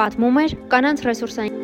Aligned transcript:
պատմում 0.00 0.44
էր 0.46 0.60
կանանց 0.72 1.08
ռեսուրսային 1.10 1.59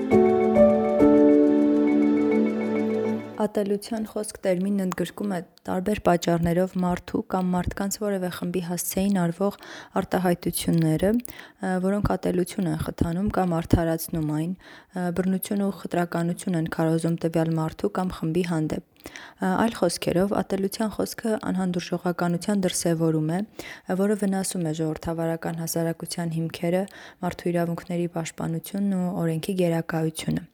Ատելության 3.47 4.07
խոսք 4.11 4.39
տերմինն 4.43 4.85
ընդգրկում 4.87 5.33
է 5.37 5.39
տարբեր 5.67 6.01
պատճառներով 6.07 6.73
մարդու 6.83 7.21
կամ 7.33 7.53
մարդկանց 7.55 7.99
որևէ 8.03 8.31
խմբի 8.37 8.63
հասցեին 8.67 9.19
արվող 9.23 9.59
արտահայտությունները, 10.01 11.11
որոնք 11.87 12.11
ատելություն 12.17 12.71
են 12.73 12.81
խթանում 12.87 13.29
կամ 13.37 13.55
արդարացնում 13.61 14.33
այն, 14.37 14.53
բռնություն 15.19 15.65
ու 15.67 15.71
խտրականություն 15.83 16.59
են 16.61 16.69
քարոզում 16.77 17.19
տվյալ 17.27 17.53
մարդու 17.61 17.93
կամ 18.01 18.13
խմբի 18.19 18.45
հանդեպ։ 18.51 18.93
Այլ 19.47 19.75
խոսքերով, 19.79 20.35
ատելության 20.41 20.91
խոսքը 20.97 21.37
անհանդուրժողականության 21.51 22.65
դրսևորում 22.67 23.31
է, 23.37 23.39
որը 24.03 24.19
վնասում 24.25 24.67
է 24.67 24.75
ժողովրդավարական 24.81 25.63
հասարակության 25.63 26.35
հիմքերը, 26.41 26.83
մարդու 27.23 27.51
իրավունքների 27.53 28.11
պաշտպանությունն 28.19 28.99
ու 28.99 29.15
օրենքի 29.23 29.59
գերակայությունը։ 29.63 30.47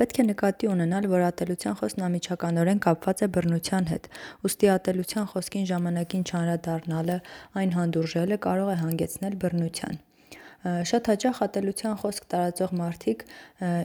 Պետք 0.00 0.18
է 0.22 0.24
նկատի 0.30 0.68
ունենալ, 0.72 1.06
որ 1.12 1.24
ատելության 1.26 1.76
խոսքն 1.80 2.04
անմիջականորեն 2.06 2.80
կապված 2.86 3.22
է 3.26 3.28
բռնության 3.36 3.88
հետ, 3.92 4.08
ուստի 4.48 4.72
ատելության 4.74 5.30
խոսքին 5.34 5.70
ժամանակին 5.70 6.26
չանդրադառնալը, 6.26 7.20
այն 7.62 7.78
հանդուրժելը 7.78 8.40
կարող 8.48 8.74
է 8.74 8.76
հանգեցնել 8.82 9.40
բռնության։ 9.46 10.02
Շատ 10.66 11.08
հաճախ 11.10 11.40
ատելության 11.46 11.96
խոսք 12.00 12.24
տարածող 12.32 12.72
մարդիկ 12.80 13.22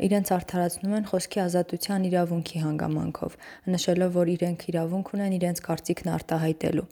իրենց 0.08 0.32
արդարացնում 0.36 0.94
են 0.98 1.08
խոսքի 1.12 1.42
ազատության 1.44 2.06
իրավունքի 2.10 2.62
հանգամանքով, 2.62 3.36
նշելով, 3.76 4.12
որ 4.16 4.32
իրենք 4.32 4.66
իրավունք 4.72 5.12
ունեն 5.16 5.36
իրենց 5.38 5.62
կարծիքն 5.68 6.12
արտահայտելու։ 6.16 6.86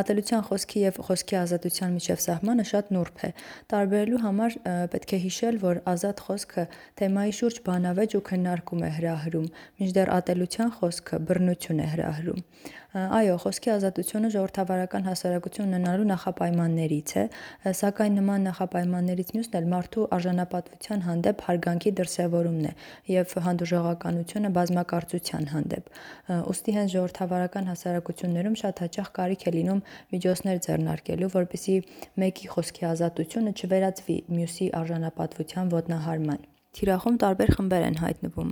Ատելության 0.00 0.44
խոսքի 0.48 0.84
եւ 0.84 1.00
խոսքի 1.08 1.36
ազատության 1.44 1.94
միջև 1.98 2.22
սահմանը 2.24 2.64
շատ 2.70 2.94
նուրբ 2.94 3.24
է։ 3.24 3.30
Տարբերելու 3.74 4.22
համար 4.24 4.56
պետք 4.94 5.14
է 5.14 5.20
հիշել, 5.24 5.60
որ 5.64 5.82
ազատ 5.94 6.24
խոսքը 6.24 6.64
թեմայի 7.04 7.36
շուրջ 7.40 7.60
բանավեճ 7.68 8.16
ու 8.16 8.24
քննարկում 8.30 8.84
է 8.84 8.90
հրահրում, 8.94 9.48
մինչդեռ 9.82 10.14
ատելության 10.14 10.74
խոսքը 10.80 11.20
բռնություն 11.28 11.84
է 11.84 11.88
հրահրում։ 11.94 12.42
Այո, 12.94 13.38
խոսքի 13.42 13.70
ազատությունը 13.72 14.28
ժողովրդավարական 14.30 15.06
հասարակություն 15.08 15.64
ունենալու 15.66 16.04
նախապայմաններից 16.10 17.14
է, 17.18 17.24
սակայն 17.80 18.14
նման 18.20 18.46
նախապայմաններից 18.48 19.32
մյուսն 19.34 19.56
էլ 19.58 19.66
մարդու 19.72 20.04
արժանապատվության 20.14 21.02
հանդեպ 21.08 21.42
հարգանքի 21.48 21.92
դրսևորումն 21.98 22.70
է 22.70 22.72
եւ 23.14 23.34
հանդուրժողականությունը 23.48 24.52
բազմակարծության 24.60 25.50
հանդեպ։ 25.56 25.92
Ոստի 26.54 26.78
հենց 26.78 26.94
ժողովրդավարական 26.94 27.70
հասարակություններում 27.74 28.58
շատ 28.62 28.86
հաճախ 28.86 29.12
կարիք 29.18 29.42
է 29.50 29.56
լինում 29.58 29.84
միջոցներ 30.14 30.64
ձեռնարկելու, 30.70 31.34
որպեսզի 31.34 31.78
մեկի 32.22 32.54
խոսքի 32.54 32.90
ազատությունը 32.94 33.58
չվերածվի 33.58 34.18
մյուսի 34.38 34.74
արժանապատվության 34.84 35.78
ոտնահարման։ 35.80 36.53
Թիրախում 36.74 37.16
տարբեր 37.22 37.50
խմբեր 37.54 37.84
են 37.86 37.96
հայտնվում, 38.02 38.48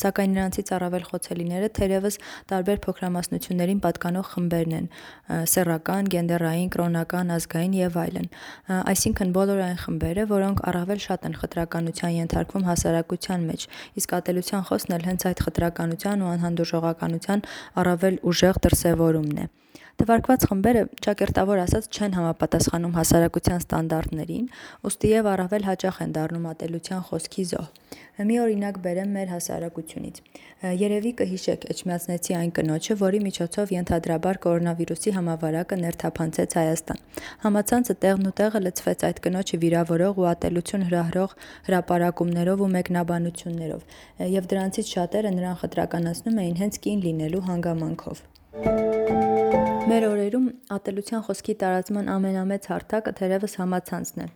սակայն 0.00 0.30
նրանցից 0.36 0.70
առավել 0.76 1.02
խոցելիները 1.08 1.66
թերևս 1.76 2.14
տարբեր 2.52 2.78
փոքրամասնություններին 2.86 3.82
պատկանող 3.84 4.30
խմբերն 4.32 4.76
են՝ 4.78 4.86
սեռական, 5.52 6.08
գենդերային, 6.14 6.70
կրոնական, 6.72 7.34
ազգային 7.36 7.76
եւ 7.76 7.98
այլն։ 8.04 8.30
Այսինքն 8.96 9.34
բոլոր 9.36 9.60
այն 9.66 9.78
խմբերը, 9.84 10.24
որոնք 10.32 10.64
առավել 10.72 11.04
շատ 11.04 11.28
են 11.28 11.38
խտրականության 11.42 12.16
ենթարկվում 12.16 12.66
հասարակության 12.70 13.46
մեջ, 13.52 13.68
իսկ 14.00 14.16
ատելության 14.20 14.66
խոսքն 14.72 14.96
էլ 14.96 15.06
հենց 15.10 15.28
այդ 15.28 15.44
խտրականության 15.44 16.24
ու 16.24 16.32
անհանդուրժողականության 16.32 17.46
առավել 17.84 18.20
ուժեղ 18.32 18.64
դրսևորումն 18.64 19.44
է։ 19.44 19.48
Թվարկված 19.96 20.42
խմբերը 20.50 20.80
ճակերտավոր 21.06 21.60
ասած 21.62 21.86
չեն 21.88 22.16
համապատասխանում 22.18 22.96
հասարակության 22.98 23.62
ստանդարտներին, 23.64 24.50
ուստի 24.90 25.12
եւ 25.14 25.30
առավել 25.32 25.66
հաճախ 25.70 26.02
են 26.04 26.14
դառնում 26.18 26.48
ատելության 26.52 27.06
խոսքի 27.08 27.46
զոհ։ 27.56 27.65
Մի 28.16 28.36
օրինակ 28.40 28.76
բերեմ 28.80 29.10
մեր 29.12 29.26
հասարակությունից։ 29.28 30.20
Երևի 30.80 31.10
կհիշեք 31.18 31.66
Էջմիածնեցի 31.74 32.36
այն 32.38 32.52
կնոջը, 32.56 32.96
որի 33.02 33.20
միջոցով 33.26 33.74
ենթադրաբար 33.76 34.40
կորոնավիրուսի 34.46 35.12
համավարակը 35.16 35.78
ներթափանցեց 35.82 36.56
Հայաստան։ 36.56 37.04
Համացանցը 37.44 37.98
տեղն 38.06 38.30
ու 38.30 38.34
տեղը 38.40 38.64
լցվեց 38.64 39.06
այդ 39.10 39.22
կնոջը 39.28 39.60
վիրավորող 39.66 40.24
ու 40.24 40.28
ատելություն 40.32 40.88
հրահրող 40.88 41.38
հրապարակումներով 41.68 42.64
ու 42.64 42.72
մեկնաբանություններով, 42.80 43.86
եւ 44.32 44.52
դրանցից 44.56 44.96
շատերը 44.96 45.36
նրան 45.36 45.60
խտրականացնում 45.60 46.44
էին 46.46 46.60
հենց 46.64 46.84
կին 46.88 47.08
լինելու 47.10 47.46
հանգամանքով։ 47.52 49.75
Մեր 49.86 50.02
օրերում 50.02 50.46
ատելության 50.74 51.20
խոսքի 51.28 51.54
տարածման 51.60 52.08
ամենամեծ 52.10 52.64
հարթակը 52.72 53.10
թերևս 53.20 53.52
համացանցն 53.60 54.22
է։ 54.24 54.26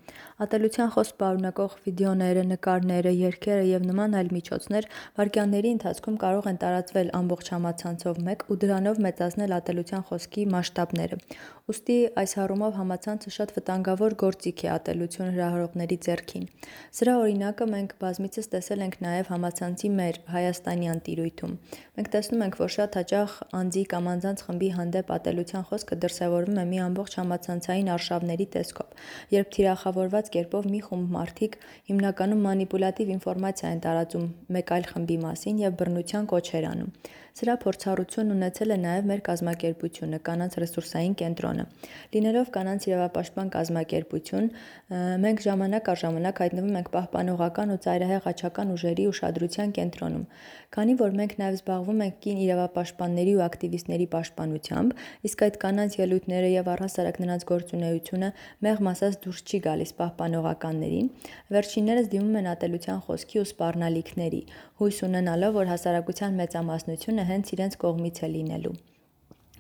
Ատելության 0.47 0.93
խոսք 0.95 1.17
պարունակող 1.23 1.73
վիդեոները, 1.87 2.45
նկարները, 2.53 3.13
երգերը 3.19 3.65
եւ 3.67 3.89
նման 3.91 4.15
այլ 4.21 4.31
միջոցներ 4.37 4.87
վայրկյանների 5.19 5.73
ընթացքում 5.75 6.21
կարող 6.23 6.49
են 6.55 6.61
տարածվել 6.63 7.11
ամբողջ 7.19 7.51
համացանցով 7.55 8.21
մեկ 8.31 8.45
ու 8.47 8.59
դրանով 8.63 9.03
մեծացնել 9.11 9.57
ատելության 9.59 10.07
խոսքի 10.11 10.45
մասշտաբները։ 10.55 11.19
Ոստի 11.71 11.97
այս 12.19 12.33
առումով 12.43 12.79
համացանցը 12.81 13.31
շատ 13.35 13.51
վտանգավոր 13.55 14.15
գործիք 14.23 14.63
է 14.65 14.71
ատելություն 14.75 15.29
հրահրողների 15.35 15.99
ձեռքին։ 16.07 16.47
Սրա 16.99 17.15
օրինակը 17.21 17.69
մենք 17.75 17.93
բազմիցս 18.01 18.51
տեսել 18.55 18.83
ենք 18.87 18.97
նաև 19.07 19.31
համացանցի 19.35 19.91
մեր 20.01 20.19
հայաստանյան 20.35 21.03
տիրույթում։ 21.07 21.55
Մենք 22.01 22.11
տեսնում 22.17 22.45
ենք, 22.49 22.59
որ 22.65 22.75
շատ 22.75 22.99
հաճախ 23.01 23.37
անձի 23.61 23.85
կամ 23.95 24.11
անձանց 24.11 24.45
խմբի 24.51 24.71
հանդեպ 24.81 25.15
ատելություն 25.15 25.40
ատելության 25.41 25.65
խոսքը 25.69 25.97
դրսևորվում 26.05 26.59
է 26.61 26.65
մի 26.71 26.79
ամբողջ 26.85 27.15
համացանցային 27.21 27.89
արշավների 27.95 28.47
տեսքով, 28.55 28.91
երբ 29.35 29.49
թիրախավորված 29.57 30.29
կերպով 30.37 30.69
մի 30.75 30.81
խումբ 30.87 31.15
մարդիկ 31.17 31.57
հիմնականում 31.91 32.45
մանիպուլատիվ 32.49 33.15
ինֆորմացիա 33.17 33.73
են 33.73 33.83
տարածում 33.89 34.29
մեկ 34.59 34.75
այլ 34.77 34.91
խմբի 34.93 35.19
մասին 35.25 35.65
եւ 35.65 35.81
բռնության 35.81 36.31
կոչեր 36.35 36.69
անում։ 36.75 36.93
Սրա 37.41 37.55
փորձառություն 37.63 38.33
ունեցել 38.35 38.73
է 38.75 38.77
նաև 38.83 39.07
մեր 39.09 39.21
կազմակերպությունը՝ 39.27 40.19
Կանանց 40.27 40.57
ռեսուրսային 40.61 41.13
կենտրոնը։ 41.21 41.65
Լինելով 42.15 42.49
կանանց 42.57 42.87
իրավապաշտպան 42.91 43.53
կազմակերպություն, 43.55 44.49
մենք 45.25 45.43
ժամանակ 45.47 45.91
առ 45.93 46.01
ժամանակ 46.03 46.43
հայտնվում 46.45 46.79
ենք 46.81 46.91
պահպանողական 46.97 47.71
ու 47.71 47.79
ծայրահեղ 47.87 48.27
աջական 48.35 48.75
ուժերի 48.75 49.07
ուշադրության 49.15 49.75
կենտրոնում։ 49.79 50.27
Քանի 50.75 50.95
որ 51.01 51.17
մենք 51.21 51.33
նաև 51.41 51.57
զբաղվում 51.61 52.03
ենք 52.11 52.19
կին 52.27 52.43
իրավապաշտպանների 52.51 53.33
ու 53.39 53.45
ակտիվիստների 53.47 54.07
պաշտպանությամբ, 54.11 54.91
իսկ 55.31 55.43
այդ 55.47 55.57
կանանց 55.63 55.97
ելույթները 56.01 56.49
եւ 56.51 56.69
առհասարակ 56.75 57.19
նրանց 57.23 57.45
գործունեությունը 57.51 58.31
մեղմ 58.67 58.91
ասած 58.91 59.19
դուրս 59.25 59.43
չի 59.47 59.61
գալիս 59.67 59.93
պահպանողականներին, 60.01 61.11
վերջիններս 61.55 62.13
դիմում 62.17 62.39
են 62.43 62.53
ատելության 62.57 63.03
խոսքի 63.07 63.43
ու 63.45 63.49
սպառնալիքների, 63.51 64.45
հույս 64.83 65.03
ունենալով, 65.11 65.59
որ 65.63 65.75
հասարակության 65.77 66.41
մեծամասնությունը 66.45 67.29
հենց 67.31 67.55
իրենց 67.57 67.83
կողմից 67.87 68.25
է 68.27 68.33
լինելու։ 68.35 68.79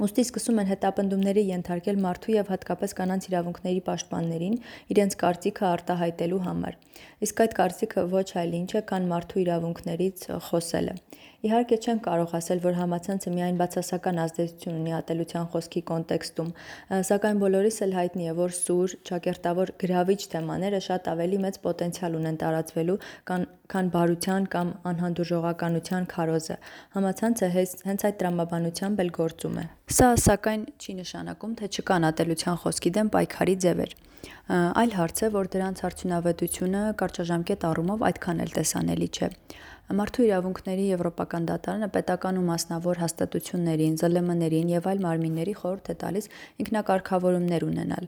Ոստի 0.00 0.22
սկսում 0.25 0.61
են 0.62 0.69
հետապնդումների 0.71 1.43
ենթարկել 1.50 1.99
մարդու 2.00 2.33
եւ 2.33 2.53
հատկապես 2.55 2.94
կանանց 3.00 3.27
իրավունքների 3.28 3.83
պաշտպաններին 3.88 4.55
իրենց 4.94 5.16
կարծիքը 5.22 5.66
արտահայտելու 5.71 6.41
համար։ 6.47 6.78
Իսկ 7.27 7.43
այդ 7.44 7.56
կարծիքը 7.61 8.05
ոչ 8.16 8.28
այլ 8.41 8.55
ինչ 8.61 8.71
է, 8.81 8.83
քան 8.91 9.11
մարդու 9.11 9.43
իրավունքներից 9.44 10.25
խոսելը։ 10.49 10.94
Իհարկե 11.41 11.77
չենք 11.81 12.03
կարող 12.05 12.33
ասել, 12.37 12.59
որ 12.61 12.75
համացանցը 12.77 13.31
միայն 13.33 13.61
բացասական 13.61 14.19
ազդեցություն 14.25 14.75
ունի 14.77 14.93
ատելության 14.97 15.47
խոսքի 15.55 15.83
կոնտեքստում, 15.91 16.50
սակայն 17.09 17.41
բոլորիս 17.41 17.78
էլ 17.87 17.94
հայտնի 17.97 18.28
է, 18.28 18.34
որ 18.41 18.55
սուր, 18.59 18.94
ճակերտավոր 19.09 19.72
գրավիչ 19.81 20.21
թեմաները 20.37 20.81
շատ 20.84 21.09
ավելի 21.15 21.41
մեծ 21.47 21.59
պոտենցիալ 21.65 22.21
ունեն 22.21 22.41
տարածվելու, 22.44 22.99
քան 23.72 23.91
բարության 23.97 24.50
կամ 24.53 24.75
անհանդուրժողականության 24.93 26.09
քարոզը։ 26.12 26.56
Համացանցը 27.00 27.53
հենց 27.56 28.06
այդ 28.11 28.21
տրամաբանությամբ 28.21 29.05
էլ 29.06 29.15
գործում 29.21 29.61
է։ 29.65 29.67
Սա 29.90 30.08
սակայն 30.22 30.60
չի 30.78 30.92
նշանակում, 31.00 31.54
թե 31.58 31.68
չկան 31.74 32.04
ատելության 32.06 32.58
խոսքի 32.62 32.90
դեմ 32.94 33.08
պայքարի 33.10 33.54
ձևեր։ 33.64 33.94
Այլ 34.50 34.94
հարց 34.98 35.25
է, 35.25 35.32
որ 35.34 35.50
դրանց 35.54 35.82
արդյունավետությունը 35.91 36.84
կարճաժամկետ 37.00 37.67
առումով 37.70 38.06
այդքան 38.11 38.44
էլ 38.44 38.55
տեսանելի 38.61 39.08
չէ։ 39.11 39.28
Մարդու 39.90 40.22
իրավունքների 40.22 40.82
Եվրոպական 40.87 41.46
դատարանը 41.49 41.87
պետական 41.94 42.37
ու 42.38 42.43
մասնավոր 42.46 42.99
հաստատություններին, 43.02 43.96
ԶԼՄ-ներին 43.99 44.69
եւ 44.70 44.84
այլ 44.87 45.00
մարմինների 45.02 45.55
խորհուրդ 45.61 45.90
է 45.90 45.96
տալիս 46.02 46.28
ինքնակարգավորումներ 46.62 47.67
ունենալ, 47.67 48.06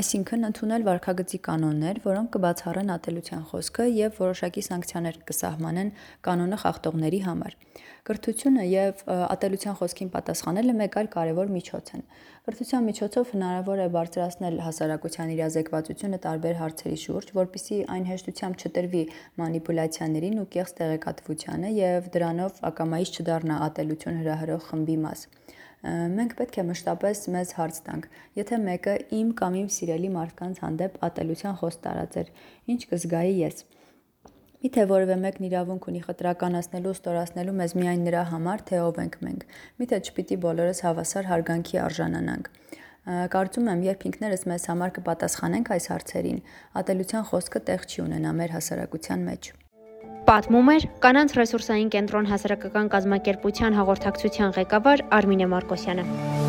այսինքն 0.00 0.48
ընդունել 0.48 0.86
վարքագծի 0.88 1.40
կանոններ, 1.50 2.00
որոնք 2.08 2.32
կբացառեն 2.38 2.94
ատելության 2.96 3.44
խոսքը 3.52 3.88
եւ 4.00 4.16
որոշակի 4.24 4.64
սանկցիաներ 4.70 5.20
կսահմանեն 5.28 5.92
կանոնը 6.24 6.60
խախտողների 6.64 7.20
համար։ 7.28 7.58
Կրթությունը 8.00 8.64
եւ 8.64 9.02
ատելության 9.12 9.76
խոսքին 9.76 10.10
պատասխանելը 10.14 10.74
մեկ 10.80 10.94
այլ 11.00 11.08
կարևոր 11.14 11.50
միջոց 11.52 11.90
են։ 12.00 12.04
Կրթության 12.48 12.86
միջոցով 12.88 13.32
հնարավոր 13.34 13.82
է 13.84 13.88
բարձրացնել 13.94 14.56
հասարակության 14.64 15.32
իրազեկվածությունը 15.40 16.20
տարբեր 16.26 16.58
հարցերի 16.60 16.98
շուրջ, 17.04 17.32
որpիսի 17.40 17.78
այն 17.96 18.04
հեշտությամբ 18.10 18.60
չտրվի 18.60 19.02
մանիպուլյացիաներին 19.40 20.40
ու 20.44 20.48
կեղծ 20.54 20.76
տեղեկատվությանը 20.80 21.72
եւ 21.80 22.10
դրանով 22.16 22.60
ակամայից 22.70 23.16
չդառնա 23.20 23.58
ատելություն 23.70 24.20
հրահրող 24.20 24.68
խմբի 24.70 24.98
մաս։ 25.08 25.26
Մենք 25.80 26.32
պետք 26.36 26.56
է 26.60 26.62
մշտապես 26.68 27.20
մեզ 27.34 27.52
հարց 27.56 27.76
տանք. 27.88 28.06
եթե 28.36 28.56
մեկը 28.68 28.94
իմ 29.16 29.28
կամ 29.40 29.54
իմ 29.60 29.68
սիրելի 29.76 30.10
մարդկանց 30.16 30.58
հանդեպ 30.60 30.98
ատելության 31.08 31.54
խոսք 31.60 31.80
տարածեր, 31.86 32.32
ինչ 32.74 32.80
կզգայի 32.90 33.36
ես։ 33.40 33.62
Միթե 34.60 34.82
որևէ 34.90 35.16
մեկն 35.24 35.44
իրավունք 35.48 35.86
ունի 35.88 36.00
խտրականացնելու, 36.04 36.90
ստորացնելու 37.00 37.54
մեզ 37.60 37.74
միայն 37.80 38.02
նրա 38.10 38.24
համար, 38.28 38.64
թե 38.68 38.80
ով 38.84 38.98
ենք 39.00 39.14
մենք։ 39.24 39.46
Միթե 39.80 40.00
չպիտի 40.04 40.36
բոլորս 40.44 40.82
հավասար 40.84 41.30
հարգանքի 41.30 41.80
արժանանանք։ 41.80 42.50
Կարծում 43.10 43.70
եմ, 43.72 43.80
երբ 43.88 44.04
ինքներս 44.10 44.44
մեզ 44.50 44.66
համար 44.70 44.92
կպատասխանենք 44.98 45.70
այս 45.76 45.88
հարցերին, 45.90 46.38
ատելության 46.80 47.24
խոսքը 47.30 47.62
տեղ 47.70 47.86
չի 47.90 48.02
ունենա 48.04 48.34
մեր 48.38 48.54
հասարակության 48.56 49.24
մեջ։ 49.30 49.50
Պատմում 50.30 50.70
էր 50.76 50.86
Կանանց 51.02 51.34
ռեսուրսային 51.40 51.90
կենտրոն 51.96 52.30
հասարակական 52.30 52.92
կազմակերպության 52.94 53.80
հաղորդակցության 53.80 54.54
ղեկավար 54.60 55.04
Արմինե 55.18 55.50
Մարկոսյանը։ 55.56 56.39